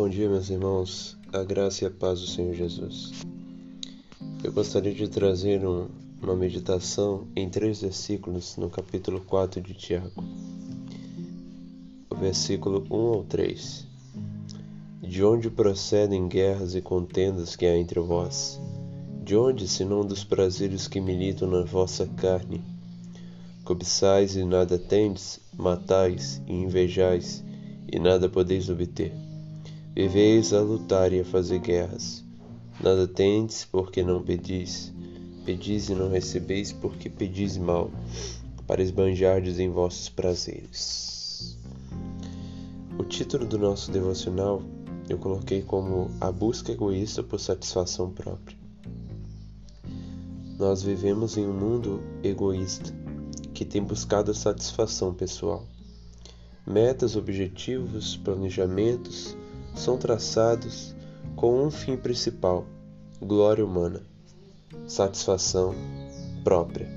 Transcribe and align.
Bom 0.00 0.08
dia, 0.08 0.30
meus 0.30 0.48
irmãos, 0.48 1.18
a 1.30 1.44
graça 1.44 1.84
e 1.84 1.86
a 1.86 1.90
paz 1.90 2.20
do 2.22 2.26
Senhor 2.26 2.54
Jesus. 2.54 3.12
Eu 4.42 4.50
gostaria 4.50 4.94
de 4.94 5.06
trazer 5.06 5.62
um, 5.62 5.88
uma 6.22 6.34
meditação 6.34 7.28
em 7.36 7.50
três 7.50 7.82
versículos 7.82 8.56
no 8.56 8.70
capítulo 8.70 9.20
4 9.20 9.60
de 9.60 9.74
Tiago. 9.74 10.24
O 12.08 12.14
versículo 12.14 12.86
1 12.90 12.96
ao 12.96 13.24
3. 13.24 13.86
De 15.02 15.22
onde 15.22 15.50
procedem 15.50 16.26
guerras 16.28 16.74
e 16.74 16.80
contendas 16.80 17.54
que 17.54 17.66
há 17.66 17.76
entre 17.76 18.00
vós? 18.00 18.58
De 19.22 19.36
onde, 19.36 19.68
senão 19.68 20.02
dos 20.02 20.24
prazeres 20.24 20.88
que 20.88 20.98
militam 20.98 21.46
na 21.46 21.60
vossa 21.60 22.06
carne? 22.06 22.64
Cobiçais 23.64 24.34
e 24.34 24.44
nada 24.44 24.78
tendes, 24.78 25.40
matais 25.58 26.40
e 26.46 26.54
invejais, 26.54 27.44
e 27.92 27.98
nada 27.98 28.30
podeis 28.30 28.70
obter. 28.70 29.29
Viveis 29.94 30.52
a 30.52 30.60
lutar 30.60 31.12
e 31.12 31.20
a 31.20 31.24
fazer 31.24 31.58
guerras. 31.58 32.24
Nada 32.80 33.08
tendes 33.08 33.64
porque 33.64 34.04
não 34.04 34.22
pedis. 34.22 34.92
Pedis 35.44 35.88
e 35.88 35.94
não 35.94 36.08
recebeis 36.08 36.72
porque 36.72 37.10
pedis 37.10 37.58
mal, 37.58 37.90
para 38.66 38.82
esbanjardes 38.82 39.58
em 39.58 39.68
vossos 39.68 40.08
prazeres. 40.08 41.58
O 42.98 43.02
título 43.02 43.46
do 43.46 43.58
nosso 43.58 43.90
devocional 43.90 44.62
eu 45.08 45.18
coloquei 45.18 45.60
como 45.60 46.08
A 46.20 46.30
Busca 46.30 46.70
Egoísta 46.70 47.20
por 47.20 47.40
Satisfação 47.40 48.12
Própria. 48.12 48.56
Nós 50.56 50.84
vivemos 50.84 51.36
em 51.36 51.44
um 51.44 51.52
mundo 51.52 52.00
egoísta 52.22 52.94
que 53.52 53.64
tem 53.64 53.82
buscado 53.82 54.30
a 54.30 54.34
satisfação 54.34 55.12
pessoal. 55.12 55.66
Metas, 56.64 57.16
objetivos, 57.16 58.16
planejamentos 58.18 59.36
são 59.74 59.96
traçados 59.96 60.94
com 61.36 61.64
um 61.64 61.70
fim 61.70 61.96
principal: 61.96 62.66
glória 63.20 63.64
humana, 63.64 64.02
satisfação 64.86 65.74
própria. 66.44 66.88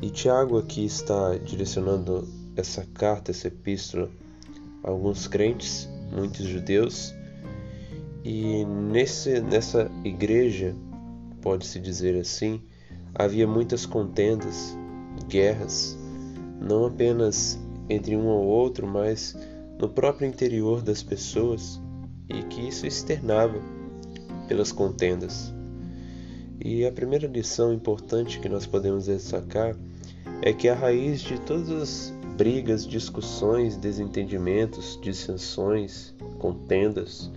E 0.00 0.10
Tiago 0.10 0.58
aqui 0.58 0.84
está 0.84 1.36
direcionando 1.36 2.28
essa 2.56 2.84
carta, 2.92 3.30
essa 3.30 3.48
epístola 3.48 4.10
a 4.82 4.90
alguns 4.90 5.28
crentes, 5.28 5.88
muitos 6.10 6.46
judeus, 6.46 7.14
e 8.24 8.64
nesse, 8.64 9.40
nessa 9.40 9.90
igreja, 10.04 10.74
pode-se 11.40 11.80
dizer 11.80 12.18
assim, 12.20 12.60
havia 13.14 13.46
muitas 13.46 13.86
contendas, 13.86 14.76
guerras, 15.28 15.96
não 16.60 16.86
apenas 16.86 17.58
entre 17.88 18.16
um 18.16 18.26
ou 18.26 18.44
outro, 18.44 18.86
mas 18.86 19.36
no 19.82 19.88
próprio 19.88 20.28
interior 20.28 20.80
das 20.80 21.02
pessoas 21.02 21.80
e 22.28 22.40
que 22.44 22.68
isso 22.68 22.86
externava 22.86 23.60
pelas 24.46 24.70
contendas. 24.70 25.52
E 26.64 26.86
a 26.86 26.92
primeira 26.92 27.26
lição 27.26 27.72
importante 27.72 28.38
que 28.38 28.48
nós 28.48 28.64
podemos 28.64 29.06
destacar 29.06 29.74
é 30.40 30.52
que 30.52 30.68
a 30.68 30.74
raiz 30.76 31.20
de 31.20 31.40
todas 31.40 31.68
as 31.70 32.14
brigas, 32.36 32.86
discussões, 32.86 33.76
desentendimentos, 33.76 34.96
dissensões, 35.02 36.14
contendas 36.38 37.28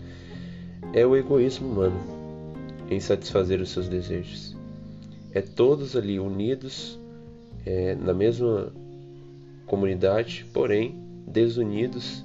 é 0.93 1.03
o 1.03 1.15
egoísmo 1.15 1.67
humano 1.67 1.99
em 2.91 2.99
satisfazer 2.99 3.59
os 3.59 3.71
seus 3.71 3.89
desejos. 3.89 4.55
É 5.33 5.41
todos 5.41 5.95
ali 5.95 6.19
unidos 6.19 6.99
é, 7.65 7.95
na 7.95 8.13
mesma 8.13 8.71
comunidade, 9.65 10.45
porém 10.53 11.03
desunidos 11.27 12.23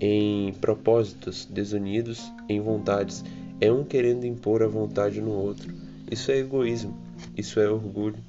em 0.00 0.52
propósitos, 0.54 1.46
desunidos 1.46 2.30
em 2.48 2.60
vontades. 2.60 3.24
É 3.60 3.72
um 3.72 3.84
querendo 3.84 4.24
impor 4.24 4.62
a 4.62 4.68
vontade 4.68 5.20
no 5.20 5.30
outro. 5.30 5.72
Isso 6.10 6.30
é 6.30 6.38
egoísmo, 6.38 6.96
isso 7.36 7.58
é 7.58 7.68
orgulho. 7.68 8.22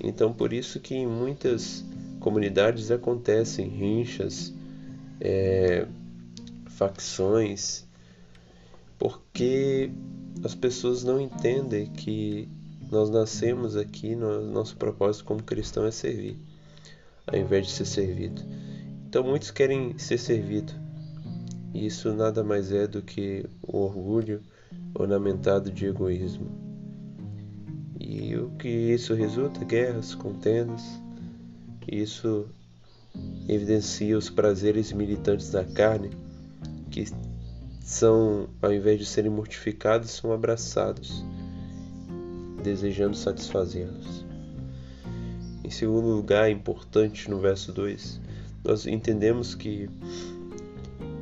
Então, 0.00 0.32
por 0.32 0.52
isso 0.52 0.78
que 0.78 0.94
em 0.94 1.06
muitas 1.06 1.84
comunidades 2.20 2.90
acontecem 2.90 3.68
rinchas, 3.68 4.54
é, 5.20 5.86
facções, 6.66 7.84
porque 8.98 9.90
as 10.44 10.54
pessoas 10.54 11.02
não 11.02 11.20
entendem 11.20 11.86
que 11.86 12.48
nós 12.90 13.10
nascemos 13.10 13.76
aqui, 13.76 14.14
nosso 14.14 14.76
propósito 14.76 15.24
como 15.24 15.42
cristão 15.42 15.84
é 15.84 15.90
servir, 15.90 16.36
ao 17.26 17.38
invés 17.38 17.66
de 17.66 17.72
ser 17.72 17.84
servido. 17.84 18.42
Então 19.08 19.24
muitos 19.24 19.50
querem 19.50 19.96
ser 19.96 20.18
servidos. 20.18 20.76
E 21.72 21.86
isso 21.86 22.12
nada 22.12 22.44
mais 22.44 22.70
é 22.70 22.86
do 22.86 23.00
que 23.00 23.46
o 23.62 23.78
orgulho 23.78 24.42
ornamentado 24.94 25.70
de 25.70 25.86
egoísmo. 25.86 26.46
E 27.98 28.36
o 28.36 28.50
que 28.58 28.68
isso 28.68 29.14
resulta? 29.14 29.64
Guerras, 29.64 30.14
contendas. 30.14 30.82
Isso 31.90 32.50
evidencia 33.48 34.16
os 34.16 34.28
prazeres 34.28 34.92
militantes 34.92 35.50
da 35.50 35.64
carne, 35.64 36.10
que 36.90 37.06
são, 37.80 38.50
ao 38.60 38.74
invés 38.74 38.98
de 38.98 39.06
serem 39.06 39.30
mortificados, 39.30 40.10
são 40.10 40.32
abraçados, 40.32 41.24
desejando 42.62 43.16
satisfazê-los. 43.16 44.26
Em 45.64 45.70
segundo 45.70 46.08
lugar, 46.08 46.46
é 46.46 46.50
importante 46.50 47.30
no 47.30 47.40
verso 47.40 47.72
2, 47.72 48.27
nós 48.68 48.86
entendemos 48.86 49.54
que 49.54 49.88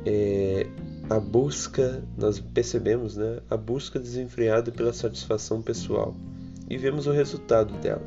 é, 0.05 0.67
a 1.09 1.17
busca, 1.17 2.03
nós 2.17 2.39
percebemos, 2.39 3.15
né, 3.15 3.39
a 3.49 3.55
busca 3.55 3.97
desenfreada 3.97 4.69
pela 4.69 4.91
satisfação 4.91 5.61
pessoal 5.61 6.13
e 6.69 6.77
vemos 6.77 7.07
o 7.07 7.11
resultado 7.11 7.73
dela. 7.75 8.03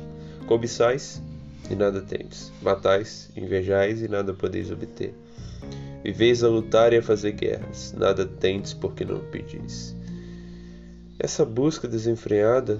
Cobiçais 0.47 1.23
e 1.71 1.75
nada 1.75 2.01
tendes, 2.01 2.51
matais, 2.61 3.31
invejais 3.35 4.03
e 4.03 4.07
nada 4.07 4.31
podeis 4.31 4.69
obter. 4.69 5.15
Viveis 6.03 6.43
a 6.43 6.47
lutar 6.47 6.93
e 6.93 6.97
a 6.97 7.03
fazer 7.03 7.31
guerras, 7.31 7.95
nada 7.97 8.25
tendes 8.25 8.73
porque 8.73 9.03
não 9.03 9.19
pedis. 9.31 9.95
Essa 11.17 11.43
busca 11.43 11.87
desenfreada 11.87 12.79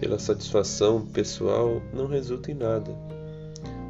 pela 0.00 0.18
satisfação 0.18 1.04
pessoal 1.06 1.82
não 1.92 2.06
resulta 2.06 2.50
em 2.50 2.54
nada, 2.54 2.90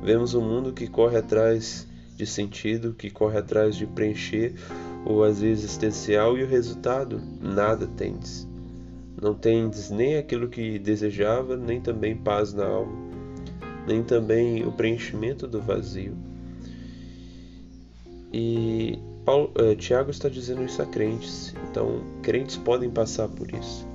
Vemos 0.03 0.35
um 0.35 0.41
mundo 0.41 0.73
que 0.73 0.89
corre 0.89 1.17
atrás 1.17 1.87
de 2.17 2.27
sentido, 2.27 2.93
que 2.93 3.09
corre 3.09 3.39
atrás 3.39 3.77
de 3.77 3.87
preencher 3.87 4.55
o 5.07 5.19
vazio 5.19 5.49
existencial 5.49 6.37
e 6.37 6.43
o 6.43 6.47
resultado 6.47 7.21
nada 7.41 7.87
tens. 7.87 8.49
Não 9.21 9.35
tens 9.35 9.91
nem 9.91 10.17
aquilo 10.17 10.49
que 10.49 10.79
desejava, 10.79 11.57
nem 11.57 11.81
também 11.81 12.17
paz 12.17 12.53
na 12.53 12.65
alma, 12.65 12.93
nem 13.87 14.03
também 14.03 14.67
o 14.67 14.73
preenchimento 14.73 15.47
do 15.47 15.61
vazio. 15.61 16.17
E 18.33 18.99
Paulo, 19.25 19.53
eh, 19.57 19.77
Tiago 19.77 20.11
está 20.11 20.29
dizendo 20.29 20.65
isso 20.65 20.83
a 20.83 20.87
crentes. 20.87 21.55
Então, 21.71 22.03
crentes 22.23 22.57
podem 22.57 22.91
passar 22.91 23.29
por 23.29 23.53
isso, 23.53 23.87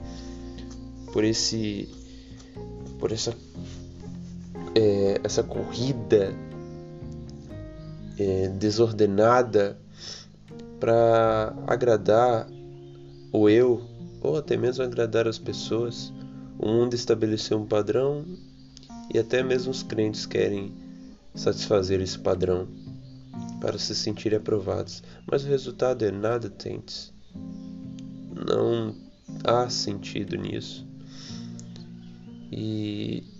por 1.11 1.25
esse, 1.25 1.89
por 2.99 3.11
essa 3.11 3.35
é, 4.77 5.19
essa 5.23 5.41
corrida 5.41 6.35
é, 8.19 8.47
desordenada 8.49 9.75
para 10.79 11.55
agradar 11.65 12.47
o 13.33 13.49
eu 13.49 13.81
ou 14.21 14.37
até 14.37 14.55
mesmo 14.55 14.83
agradar 14.83 15.27
as 15.27 15.39
pessoas. 15.39 16.13
O 16.59 16.67
mundo 16.67 16.93
estabeleceu 16.93 17.57
um 17.57 17.65
padrão 17.65 18.23
e 19.11 19.17
até 19.17 19.41
mesmo 19.41 19.71
os 19.71 19.81
crentes 19.81 20.27
querem 20.27 20.71
satisfazer 21.33 21.99
esse 21.99 22.19
padrão 22.19 22.67
para 23.59 23.79
se 23.79 23.95
sentirem 23.95 24.37
aprovados, 24.37 25.01
mas 25.25 25.43
o 25.43 25.47
resultado 25.47 26.05
é 26.05 26.11
nada 26.11 26.49
tentes. 26.49 27.11
Não 28.47 28.95
há 29.43 29.67
sentido 29.69 30.35
nisso. 30.35 30.85
E 32.51 33.36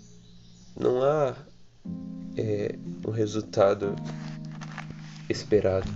não 0.78 1.02
há 1.02 1.34
é, 2.36 2.74
um 3.06 3.10
resultado 3.10 3.96
esperado. 5.28 5.88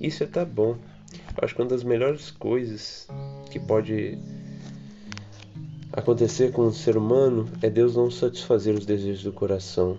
Isso 0.00 0.24
é 0.24 0.26
tá 0.26 0.44
bom. 0.44 0.76
Acho 1.40 1.54
que 1.54 1.62
uma 1.62 1.68
das 1.68 1.84
melhores 1.84 2.30
coisas 2.30 3.06
que 3.50 3.60
pode 3.60 4.18
acontecer 5.92 6.52
com 6.52 6.62
o 6.62 6.72
ser 6.72 6.96
humano 6.96 7.48
é 7.62 7.70
Deus 7.70 7.96
não 7.96 8.10
satisfazer 8.10 8.74
os 8.74 8.86
desejos 8.86 9.22
do 9.22 9.32
coração, 9.32 9.98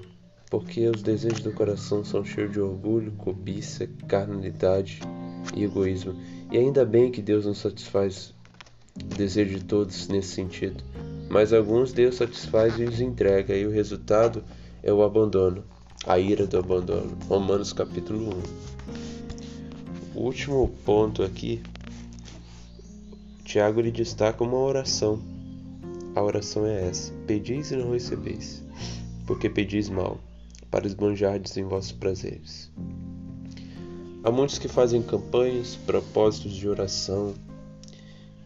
porque 0.49 0.87
os 0.87 1.01
desejos 1.01 1.41
do 1.41 1.51
coração 1.51 2.03
são 2.03 2.25
cheios 2.25 2.51
de 2.51 2.59
orgulho, 2.59 3.11
cobiça, 3.13 3.87
carnalidade 4.07 4.99
e 5.55 5.63
egoísmo. 5.63 6.15
E 6.51 6.57
ainda 6.57 6.83
bem 6.83 7.11
que 7.11 7.21
Deus 7.21 7.45
não 7.45 7.53
satisfaz 7.53 8.33
o 8.95 9.15
desejo 9.15 9.59
de 9.59 9.65
todos 9.65 10.07
nesse 10.07 10.29
sentido, 10.29 10.83
mas 11.29 11.53
alguns 11.53 11.93
Deus 11.93 12.15
satisfaz 12.15 12.79
e 12.79 12.83
os 12.83 12.99
entrega, 12.99 13.55
e 13.55 13.65
o 13.65 13.71
resultado 13.71 14.43
é 14.81 14.91
o 14.91 15.03
abandono, 15.03 15.63
a 16.05 16.17
ira 16.17 16.47
do 16.47 16.57
abandono. 16.57 17.17
Romanos 17.27 17.71
capítulo 17.71 18.35
1. 20.15 20.19
o 20.19 20.23
último 20.23 20.67
ponto 20.83 21.21
aqui, 21.21 21.61
Tiago 23.45 23.79
lhe 23.79 23.91
destaca 23.91 24.43
uma 24.43 24.57
oração. 24.57 25.21
A 26.15 26.23
oração 26.23 26.65
é 26.65 26.87
essa: 26.87 27.13
Pedis 27.27 27.71
e 27.71 27.75
não 27.75 27.91
recebeis, 27.91 28.63
porque 29.27 29.49
pedis 29.49 29.87
mal, 29.87 30.19
para 30.71 30.87
esbanjardes 30.87 31.55
em 31.57 31.63
vossos 31.63 31.91
prazeres. 31.91 32.71
Há 34.23 34.31
muitos 34.31 34.57
que 34.57 34.67
fazem 34.67 35.01
campanhas, 35.01 35.75
propósitos 35.85 36.53
de 36.53 36.67
oração, 36.67 37.33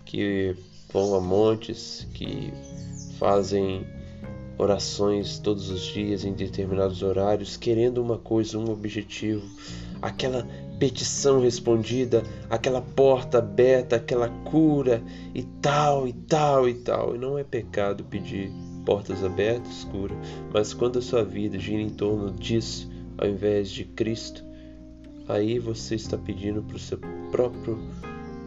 que 0.06 0.56
vão 0.94 1.16
a 1.16 1.20
montes, 1.20 2.08
que 2.14 2.54
fazem 3.18 3.86
orações 4.58 5.40
todos 5.40 5.70
os 5.70 5.82
dias 5.82 6.24
em 6.24 6.34
determinados 6.34 7.02
horários, 7.02 7.58
querendo 7.58 7.98
uma 7.98 8.18
coisa, 8.18 8.60
um 8.60 8.70
objetivo, 8.70 9.44
aquela 10.02 10.48
petição 10.80 11.42
respondida, 11.42 12.24
aquela 12.50 12.82
porta 12.82 13.40
aberta, 13.40 13.96
aquela 13.96 14.30
cura 14.44 15.02
e 15.34 15.42
tal 15.44 16.08
e 16.08 16.14
tal 16.14 16.70
e 16.70 16.76
tal. 16.76 17.16
E 17.16 17.18
não 17.18 17.38
é 17.38 17.44
pecado 17.44 18.04
pedir 18.04 18.52
portas 18.86 19.24
abertas, 19.24 19.86
cura, 19.86 20.16
mas 20.54 20.74
quando 20.74 21.00
a 21.00 21.02
sua 21.02 21.24
vida 21.24 21.58
gira 21.58 21.82
em 21.82 21.90
torno 21.90 22.32
disso, 22.32 22.92
ao 23.18 23.28
invés 23.28 23.70
de 23.70 23.86
Cristo, 23.86 24.44
aí 25.28 25.58
você 25.58 25.96
está 25.96 26.18
pedindo 26.18 26.62
para 26.62 26.76
o 26.76 26.80
seu 26.80 27.00
próprio 27.32 27.80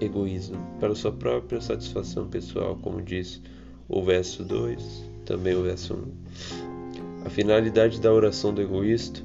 egoísmo, 0.00 0.58
para 0.78 0.94
sua 0.94 1.12
própria 1.12 1.60
satisfação 1.60 2.28
pessoal, 2.28 2.76
como 2.82 3.02
diz 3.02 3.40
o 3.88 4.02
verso 4.02 4.44
2, 4.44 5.04
também 5.24 5.54
o 5.54 5.62
verso 5.62 5.94
1. 5.94 7.26
A 7.26 7.30
finalidade 7.30 8.00
da 8.00 8.12
oração 8.12 8.54
do 8.54 8.62
egoísta, 8.62 9.20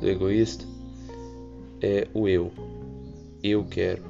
do 0.00 0.08
egoísta 0.08 0.64
é 1.80 2.08
o 2.14 2.28
eu. 2.28 2.50
Eu 3.42 3.64
quero, 3.64 4.02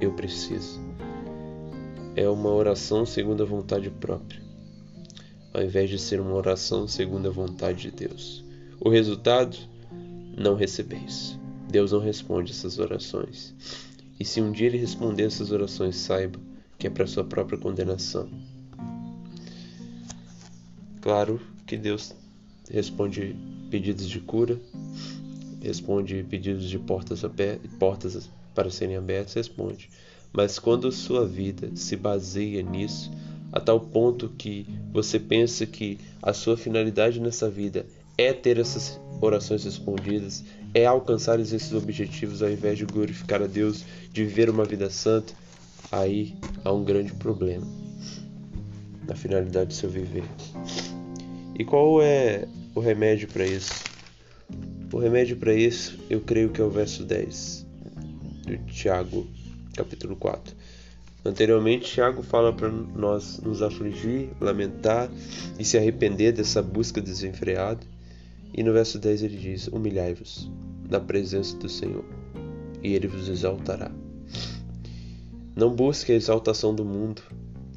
eu 0.00 0.12
preciso. 0.12 0.80
É 2.16 2.28
uma 2.28 2.50
oração 2.50 3.06
segundo 3.06 3.42
a 3.42 3.46
vontade 3.46 3.88
própria, 3.88 4.42
ao 5.54 5.62
invés 5.62 5.88
de 5.88 5.98
ser 5.98 6.20
uma 6.20 6.34
oração 6.34 6.86
segundo 6.88 7.28
a 7.28 7.32
vontade 7.32 7.82
de 7.82 7.90
Deus. 7.90 8.44
O 8.80 8.88
resultado, 8.88 9.56
não 10.36 10.56
recebeis. 10.56 11.38
Deus 11.70 11.92
não 11.92 12.00
responde 12.00 12.52
essas 12.52 12.78
orações. 12.78 13.54
E 14.22 14.24
se 14.24 14.40
um 14.40 14.52
dia 14.52 14.68
ele 14.68 14.78
responder 14.78 15.24
essas 15.24 15.50
orações, 15.50 15.96
saiba 15.96 16.38
que 16.78 16.86
é 16.86 16.90
para 16.90 17.08
sua 17.08 17.24
própria 17.24 17.58
condenação. 17.58 18.28
Claro 21.00 21.40
que 21.66 21.76
Deus 21.76 22.14
responde 22.70 23.34
pedidos 23.68 24.08
de 24.08 24.20
cura, 24.20 24.60
responde 25.60 26.22
pedidos 26.22 26.70
de 26.70 26.78
portas, 26.78 27.22
portas 27.80 28.30
para 28.54 28.70
serem 28.70 28.94
abertas, 28.94 29.34
responde. 29.34 29.90
Mas 30.32 30.56
quando 30.56 30.92
sua 30.92 31.26
vida 31.26 31.74
se 31.74 31.96
baseia 31.96 32.62
nisso, 32.62 33.10
a 33.50 33.58
tal 33.58 33.80
ponto 33.80 34.28
que 34.38 34.64
você 34.92 35.18
pensa 35.18 35.66
que 35.66 35.98
a 36.22 36.32
sua 36.32 36.56
finalidade 36.56 37.18
nessa 37.18 37.50
vida 37.50 37.86
é 38.16 38.32
ter 38.32 38.58
essas 38.58 39.00
orações 39.20 39.64
respondidas, 39.64 40.44
é 40.74 40.86
alcançar 40.86 41.38
esses 41.38 41.72
objetivos 41.72 42.42
ao 42.42 42.50
invés 42.50 42.78
de 42.78 42.84
glorificar 42.84 43.42
a 43.42 43.46
Deus, 43.46 43.84
de 44.12 44.24
viver 44.24 44.50
uma 44.50 44.64
vida 44.64 44.90
santa, 44.90 45.32
aí 45.90 46.34
há 46.64 46.72
um 46.72 46.84
grande 46.84 47.12
problema 47.14 47.66
na 49.06 49.14
finalidade 49.14 49.68
do 49.68 49.74
seu 49.74 49.90
viver. 49.90 50.24
E 51.58 51.64
qual 51.64 52.02
é 52.02 52.48
o 52.74 52.80
remédio 52.80 53.28
para 53.28 53.46
isso? 53.46 53.84
O 54.92 54.98
remédio 54.98 55.36
para 55.36 55.54
isso, 55.54 55.98
eu 56.08 56.20
creio 56.20 56.50
que 56.50 56.60
é 56.60 56.64
o 56.64 56.70
verso 56.70 57.04
10 57.04 57.66
de 58.46 58.58
Tiago, 58.72 59.26
capítulo 59.74 60.16
4. 60.16 60.54
Anteriormente, 61.24 61.92
Tiago 61.92 62.22
fala 62.22 62.52
para 62.52 62.68
nós 62.68 63.38
nos 63.38 63.62
afligir, 63.62 64.30
lamentar 64.40 65.08
e 65.58 65.64
se 65.64 65.78
arrepender 65.78 66.32
dessa 66.32 66.60
busca 66.60 67.00
desenfreada. 67.00 67.80
E 68.54 68.62
no 68.62 68.72
verso 68.72 68.98
10 68.98 69.22
ele 69.22 69.36
diz: 69.36 69.68
Humilhai-vos 69.68 70.50
na 70.88 71.00
presença 71.00 71.56
do 71.56 71.68
Senhor, 71.68 72.04
e 72.82 72.94
ele 72.94 73.06
vos 73.06 73.28
exaltará. 73.28 73.90
Não 75.56 75.74
busque 75.74 76.12
a 76.12 76.14
exaltação 76.14 76.74
do 76.74 76.84
mundo, 76.84 77.22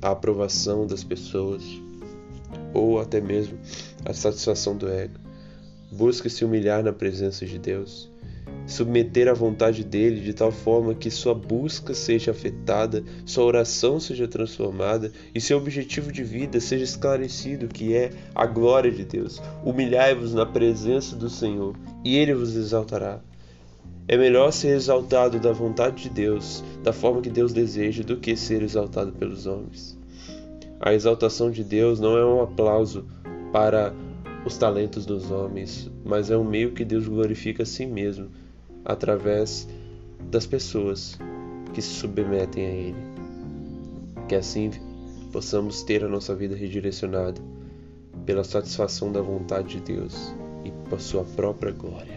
a 0.01 0.12
aprovação 0.12 0.86
das 0.86 1.04
pessoas, 1.04 1.63
ou 2.74 3.00
até 3.00 3.22
mesmo 3.22 3.57
a 4.06 4.13
satisfação 4.13 4.77
do 4.77 4.88
ego. 4.88 5.19
Busque 5.92 6.30
se 6.30 6.44
humilhar 6.44 6.83
na 6.83 6.92
presença 6.92 7.45
de 7.45 7.57
Deus, 7.57 8.12
submeter 8.68 9.28
à 9.28 9.34
vontade 9.34 9.84
dele 9.84 10.22
de 10.22 10.34
tal 10.34 10.52
forma 10.52 10.96
que 10.96 11.12
sua 11.12 11.34
busca 11.34 11.94
seja 11.94 12.32
afetada, 12.32 13.04
sua 13.26 13.44
oração 13.44 14.00
seja 14.00 14.28
transformada 14.28 15.12
e 15.34 15.40
seu 15.40 15.58
objetivo 15.58 16.12
de 16.12 16.24
vida 16.24 16.60
seja 16.60 16.84
esclarecido, 16.84 17.68
que 17.68 17.94
é 17.96 18.12
a 18.34 18.46
glória 18.46 18.92
de 18.92 19.06
Deus. 19.06 19.42
Humilhai-vos 19.64 20.34
na 20.34 20.46
presença 20.46 21.16
do 21.16 21.30
Senhor, 21.30 21.76
e 22.04 22.18
ele 22.18 22.34
vos 22.34 22.56
exaltará. 22.56 23.20
É 24.08 24.18
melhor 24.18 24.52
ser 24.52 24.76
exaltado 24.76 25.40
da 25.40 25.52
vontade 25.52 26.04
de 26.04 26.10
Deus, 26.10 26.64
da 26.84 26.94
forma 26.94 27.22
que 27.22 27.30
Deus 27.30 27.54
deseja, 27.54 28.04
do 28.04 28.18
que 28.18 28.36
ser 28.36 28.62
exaltado 28.62 29.12
pelos 29.12 29.48
homens. 29.48 29.98
A 30.80 30.94
exaltação 30.94 31.50
de 31.50 31.64
Deus 31.64 32.00
não 32.00 32.18
é 32.18 32.26
um 32.26 32.42
aplauso 32.42 33.06
para 33.52 33.94
os 34.46 34.58
talentos 34.58 35.06
dos 35.06 35.32
homens, 35.32 35.90
mas 36.04 36.30
é 36.30 36.38
um 36.38 36.44
meio 36.44 36.74
que 36.74 36.86
Deus 36.86 37.08
glorifica 37.08 37.64
a 37.64 37.66
si 37.66 37.86
mesmo 37.86 38.30
através 38.86 39.68
das 40.32 40.46
pessoas 40.46 41.18
que 41.74 41.82
se 41.82 41.90
submetem 41.90 42.66
a 42.66 42.70
Ele. 42.70 43.06
Que 44.28 44.36
assim 44.36 44.72
possamos 45.32 45.84
ter 45.84 46.04
a 46.04 46.08
nossa 46.08 46.34
vida 46.34 46.56
redirecionada 46.56 47.42
pela 48.26 48.44
satisfação 48.44 49.12
da 49.12 49.22
vontade 49.22 49.80
de 49.80 49.94
Deus 49.94 50.34
e 50.64 50.72
por 50.90 51.02
sua 51.02 51.24
própria 51.24 51.72
glória. 51.72 52.15